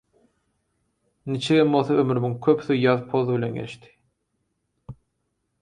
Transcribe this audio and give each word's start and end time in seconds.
niçigem 1.33 1.75
bolsa 1.75 1.99
ömrümiň 2.05 2.35
köpüsi 2.47 2.79
ýaz-poz 2.79 3.31
bilen 3.33 3.55
geçdi. 3.59 3.93